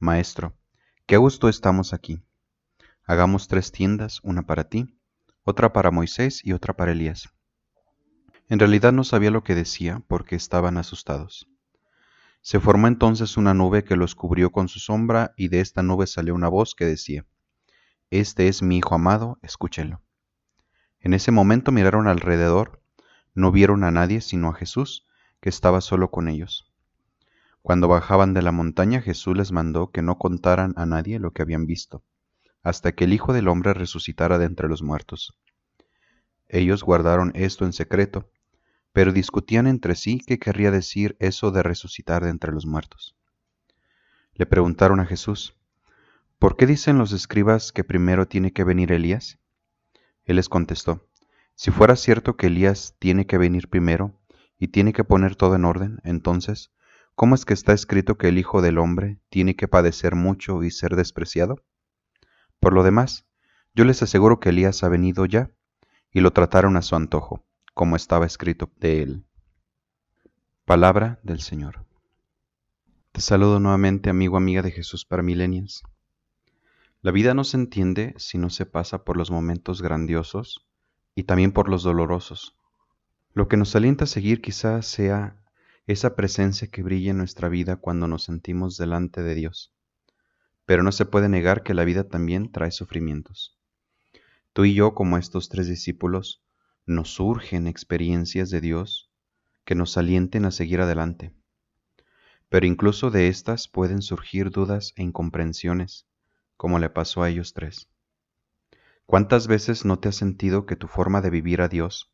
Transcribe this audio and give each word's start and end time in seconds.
Maestro, 0.00 0.56
qué 1.06 1.16
gusto 1.16 1.48
estamos 1.48 1.94
aquí. 1.94 2.20
Hagamos 3.04 3.46
tres 3.48 3.70
tiendas, 3.70 4.20
una 4.22 4.42
para 4.42 4.64
ti, 4.68 4.98
otra 5.44 5.72
para 5.72 5.90
Moisés 5.90 6.44
y 6.44 6.52
otra 6.52 6.74
para 6.74 6.92
Elías. 6.92 7.28
En 8.48 8.58
realidad 8.58 8.92
no 8.92 9.04
sabía 9.04 9.30
lo 9.30 9.44
que 9.44 9.54
decía 9.54 10.02
porque 10.08 10.34
estaban 10.34 10.78
asustados. 10.78 11.48
Se 12.42 12.60
formó 12.60 12.88
entonces 12.88 13.36
una 13.36 13.54
nube 13.54 13.84
que 13.84 13.96
los 13.96 14.14
cubrió 14.14 14.50
con 14.50 14.68
su 14.68 14.80
sombra 14.80 15.32
y 15.36 15.48
de 15.48 15.60
esta 15.60 15.82
nube 15.82 16.06
salió 16.06 16.34
una 16.34 16.48
voz 16.48 16.74
que 16.74 16.84
decía, 16.84 17.24
Este 18.10 18.48
es 18.48 18.62
mi 18.62 18.78
Hijo 18.78 18.96
amado, 18.96 19.38
escúchenlo. 19.42 20.02
En 20.98 21.14
ese 21.14 21.30
momento 21.30 21.72
miraron 21.72 22.08
alrededor, 22.08 22.82
no 23.32 23.52
vieron 23.52 23.84
a 23.84 23.90
nadie 23.90 24.20
sino 24.20 24.48
a 24.48 24.54
Jesús, 24.54 25.06
que 25.40 25.48
estaba 25.48 25.80
solo 25.80 26.10
con 26.10 26.28
ellos. 26.28 26.73
Cuando 27.64 27.88
bajaban 27.88 28.34
de 28.34 28.42
la 28.42 28.52
montaña 28.52 29.00
Jesús 29.00 29.34
les 29.34 29.50
mandó 29.50 29.90
que 29.90 30.02
no 30.02 30.18
contaran 30.18 30.74
a 30.76 30.84
nadie 30.84 31.18
lo 31.18 31.30
que 31.30 31.40
habían 31.40 31.64
visto 31.64 32.04
hasta 32.62 32.92
que 32.92 33.04
el 33.04 33.14
Hijo 33.14 33.32
del 33.32 33.48
Hombre 33.48 33.72
resucitara 33.72 34.36
de 34.36 34.44
entre 34.44 34.68
los 34.68 34.82
muertos. 34.82 35.34
Ellos 36.46 36.82
guardaron 36.82 37.32
esto 37.34 37.64
en 37.64 37.72
secreto, 37.72 38.30
pero 38.92 39.12
discutían 39.12 39.66
entre 39.66 39.94
sí 39.94 40.20
qué 40.26 40.38
querría 40.38 40.70
decir 40.70 41.16
eso 41.20 41.52
de 41.52 41.62
resucitar 41.62 42.22
de 42.22 42.28
entre 42.28 42.52
los 42.52 42.66
muertos. 42.66 43.16
Le 44.34 44.44
preguntaron 44.44 45.00
a 45.00 45.06
Jesús, 45.06 45.56
¿por 46.38 46.58
qué 46.58 46.66
dicen 46.66 46.98
los 46.98 47.12
escribas 47.12 47.72
que 47.72 47.82
primero 47.82 48.28
tiene 48.28 48.52
que 48.52 48.64
venir 48.64 48.92
Elías? 48.92 49.38
Él 50.26 50.36
les 50.36 50.50
contestó, 50.50 51.08
si 51.54 51.70
fuera 51.70 51.96
cierto 51.96 52.36
que 52.36 52.48
Elías 52.48 52.94
tiene 52.98 53.26
que 53.26 53.38
venir 53.38 53.70
primero 53.70 54.20
y 54.58 54.68
tiene 54.68 54.92
que 54.92 55.02
poner 55.02 55.34
todo 55.34 55.54
en 55.54 55.64
orden, 55.64 56.02
entonces, 56.04 56.74
¿cómo 57.14 57.34
es 57.34 57.44
que 57.44 57.54
está 57.54 57.72
escrito 57.72 58.16
que 58.16 58.28
el 58.28 58.38
Hijo 58.38 58.62
del 58.62 58.78
Hombre 58.78 59.18
tiene 59.28 59.56
que 59.56 59.68
padecer 59.68 60.14
mucho 60.14 60.62
y 60.62 60.70
ser 60.70 60.96
despreciado? 60.96 61.64
Por 62.60 62.72
lo 62.72 62.82
demás, 62.82 63.26
yo 63.74 63.84
les 63.84 64.02
aseguro 64.02 64.40
que 64.40 64.50
Elías 64.50 64.82
ha 64.84 64.88
venido 64.88 65.26
ya, 65.26 65.50
y 66.10 66.20
lo 66.20 66.32
trataron 66.32 66.76
a 66.76 66.82
su 66.82 66.94
antojo, 66.94 67.44
como 67.74 67.96
estaba 67.96 68.24
escrito 68.24 68.70
de 68.76 69.02
él. 69.02 69.24
Palabra 70.64 71.18
del 71.22 71.40
Señor. 71.40 71.84
Te 73.12 73.20
saludo 73.20 73.60
nuevamente, 73.60 74.10
amigo, 74.10 74.36
amiga 74.36 74.62
de 74.62 74.70
Jesús 74.70 75.04
para 75.04 75.22
Millennials. 75.22 75.82
La 77.02 77.10
vida 77.10 77.34
no 77.34 77.44
se 77.44 77.56
entiende 77.56 78.14
si 78.16 78.38
no 78.38 78.48
se 78.48 78.64
pasa 78.64 79.04
por 79.04 79.16
los 79.16 79.30
momentos 79.30 79.82
grandiosos 79.82 80.66
y 81.14 81.24
también 81.24 81.52
por 81.52 81.68
los 81.68 81.82
dolorosos. 81.82 82.56
Lo 83.34 83.46
que 83.46 83.56
nos 83.56 83.76
alienta 83.76 84.04
a 84.04 84.06
seguir 84.06 84.40
quizás 84.40 84.86
sea 84.86 85.43
esa 85.86 86.16
presencia 86.16 86.68
que 86.68 86.82
brilla 86.82 87.10
en 87.10 87.18
nuestra 87.18 87.48
vida 87.48 87.76
cuando 87.76 88.08
nos 88.08 88.24
sentimos 88.24 88.76
delante 88.76 89.22
de 89.22 89.34
Dios 89.34 89.74
pero 90.66 90.82
no 90.82 90.92
se 90.92 91.04
puede 91.04 91.28
negar 91.28 91.62
que 91.62 91.74
la 91.74 91.84
vida 91.84 92.08
también 92.08 92.50
trae 92.50 92.70
sufrimientos. 92.70 93.58
Tú 94.52 94.64
y 94.64 94.74
yo, 94.74 94.94
como 94.94 95.18
estos 95.18 95.48
tres 95.48 95.66
discípulos, 95.66 96.42
nos 96.86 97.14
surgen 97.14 97.66
experiencias 97.66 98.50
de 98.50 98.60
Dios 98.60 99.10
que 99.64 99.74
nos 99.74 99.96
alienten 99.96 100.44
a 100.44 100.50
seguir 100.50 100.80
adelante. 100.80 101.34
Pero 102.48 102.66
incluso 102.66 103.10
de 103.10 103.28
estas 103.28 103.68
pueden 103.68 104.02
surgir 104.02 104.50
dudas 104.50 104.92
e 104.96 105.02
incomprensiones, 105.02 106.06
como 106.56 106.78
le 106.78 106.90
pasó 106.90 107.22
a 107.22 107.30
ellos 107.30 107.52
tres. 107.52 107.88
¿Cuántas 109.06 109.48
veces 109.48 109.84
no 109.84 109.98
te 109.98 110.08
has 110.08 110.16
sentido 110.16 110.66
que 110.66 110.76
tu 110.76 110.86
forma 110.86 111.20
de 111.20 111.30
vivir 111.30 111.60
a 111.60 111.68
Dios 111.68 112.13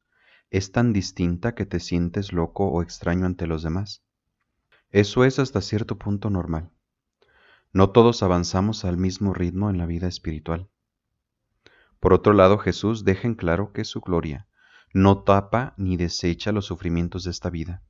es 0.50 0.72
tan 0.72 0.93
distinta 0.93 1.55
que 1.55 1.66
te 1.66 1.81
sientes 1.81 2.33
loco 2.33 2.66
o 2.69 2.83
extraño 2.83 3.27
ante 3.27 3.47
los 3.47 3.62
demás? 3.62 4.03
Eso 4.91 5.25
es 5.25 5.38
hasta 5.38 5.61
cierto 5.61 5.99
punto 5.99 6.31
normal. 6.31 6.71
No 7.72 7.91
todos 7.91 8.22
avanzamos 8.25 8.84
al 8.84 8.97
mismo 8.97 9.33
ritmo 9.33 9.71
en 9.71 9.78
la 9.78 9.87
vida 9.87 10.09
espiritual. 10.09 10.69
Por 12.00 12.12
otro 12.12 12.33
lado, 12.33 12.59
Jesús 12.59 13.05
deja 13.05 13.28
en 13.28 13.34
claro 13.34 13.72
que 13.72 13.84
su 13.84 14.00
gloria 14.00 14.49
no 14.93 15.22
tapa 15.22 15.75
ni 15.77 15.97
desecha 15.97 16.50
los 16.50 16.66
sufrimientos 16.66 17.22
de 17.22 17.31
esta 17.31 17.49
vida, 17.49 17.83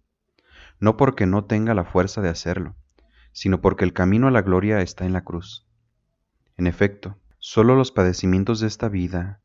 no 0.79 0.99
porque 0.99 1.27
no 1.27 1.47
tenga 1.47 1.73
la 1.73 1.85
fuerza 1.85 2.21
de 2.21 2.29
hacerlo, 2.29 2.77
sino 3.33 3.63
porque 3.63 3.85
el 3.85 3.95
camino 3.95 4.29
a 4.29 4.31
la 4.31 4.43
gloria 4.43 4.83
está 4.83 5.07
en 5.07 5.15
la 5.15 5.25
cruz. 5.25 5.67
En 6.59 6.67
efecto, 6.67 7.19
solo 7.39 7.75
los 7.75 7.91
padecimientos 7.91 8.61
de 8.61 8.67
esta 8.67 8.91
vida 8.91 9.41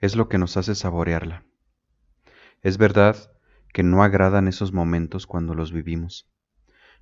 es 0.00 0.16
lo 0.16 0.28
que 0.28 0.36
nos 0.36 0.58
hace 0.58 0.74
saborearla. 0.74 1.47
Es 2.62 2.76
verdad 2.76 3.16
que 3.72 3.84
no 3.84 4.02
agradan 4.02 4.48
esos 4.48 4.72
momentos 4.72 5.26
cuando 5.26 5.54
los 5.54 5.72
vivimos, 5.72 6.28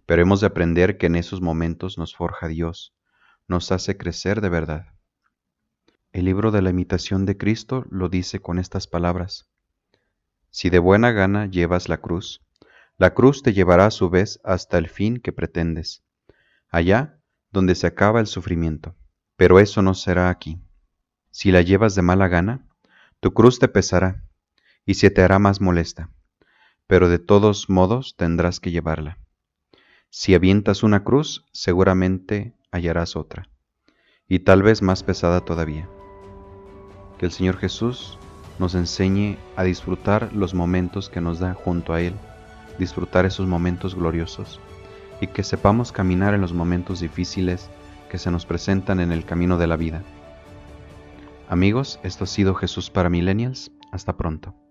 pero 0.05 0.21
hemos 0.21 0.41
de 0.41 0.49
aprender 0.49 0.99
que 0.99 1.07
en 1.07 1.17
esos 1.17 1.41
momentos 1.41 1.97
nos 1.97 2.15
forja 2.15 2.49
Dios, 2.49 2.95
nos 3.49 3.73
hace 3.73 3.97
crecer 3.97 4.43
de 4.43 4.51
verdad. 4.51 4.87
El 6.13 6.27
libro 6.27 6.51
de 6.51 6.61
la 6.61 6.71
imitación 6.71 7.25
de 7.25 7.39
Cristo 7.39 7.87
lo 7.91 8.11
dice 8.11 8.41
con 8.41 8.59
estas 8.59 8.87
palabras. 8.87 9.49
Si 10.51 10.69
de 10.69 10.79
buena 10.79 11.11
gana 11.13 11.47
llevas 11.47 11.89
la 11.89 11.99
cruz, 11.99 12.43
la 12.99 13.15
cruz 13.15 13.43
te 13.43 13.55
llevará 13.55 13.87
a 13.87 13.91
su 13.91 14.11
vez 14.11 14.41
hasta 14.45 14.77
el 14.77 14.89
fin 14.89 15.19
que 15.21 15.33
pretendes, 15.33 16.05
allá 16.69 17.19
donde 17.51 17.75
se 17.75 17.87
acaba 17.87 18.21
el 18.21 18.27
sufrimiento. 18.27 18.95
Pero 19.37 19.59
eso 19.59 19.81
no 19.81 19.95
será 19.95 20.29
aquí. 20.29 20.61
Si 21.31 21.51
la 21.51 21.63
llevas 21.63 21.95
de 21.95 22.03
mala 22.03 22.29
gana, 22.29 22.67
tu 23.21 23.33
cruz 23.33 23.59
te 23.59 23.69
pesará 23.69 24.26
y 24.87 24.95
se 24.95 25.11
te 25.11 25.23
hará 25.23 25.39
más 25.39 25.61
molesta, 25.61 26.11
pero 26.87 27.09
de 27.09 27.19
todos 27.19 27.69
modos 27.69 28.15
tendrás 28.17 28.61
que 28.61 28.71
llevarla. 28.71 29.19
Si 30.09 30.35
avientas 30.35 30.85
una 30.85 31.03
cruz, 31.03 31.45
seguramente 31.53 32.55
hallarás 32.71 33.17
otra, 33.17 33.51
y 34.29 34.39
tal 34.39 34.63
vez 34.63 34.81
más 34.81 35.03
pesada 35.03 35.45
todavía. 35.45 35.89
Que 37.19 37.27
el 37.27 37.33
Señor 37.33 37.59
Jesús 37.59 38.19
nos 38.59 38.75
enseñe 38.75 39.37
a 39.57 39.65
disfrutar 39.65 40.33
los 40.33 40.55
momentos 40.55 41.11
que 41.11 41.21
nos 41.21 41.41
da 41.41 41.55
junto 41.55 41.93
a 41.93 42.01
Él, 42.01 42.15
disfrutar 42.79 43.27
esos 43.27 43.47
momentos 43.47 43.97
gloriosos, 43.97 44.61
y 45.21 45.27
que 45.27 45.43
sepamos 45.43 45.93
caminar 45.93 46.35
en 46.35 46.41
los 46.41 46.53
momentos 46.53 47.01
difíciles 47.01 47.69
que 48.09 48.19
se 48.19 48.31
nos 48.31 48.47
presentan 48.47 49.01
en 49.01 49.11
el 49.11 49.25
camino 49.25 49.59
de 49.59 49.67
la 49.67 49.77
vida. 49.77 50.05
Amigos, 51.49 51.99
esto 52.03 52.25
ha 52.25 52.27
sido 52.27 52.55
Jesús 52.55 52.91
para 52.91 53.11
Millennials. 53.11 53.73
Hasta 53.93 54.17
pronto. 54.17 54.66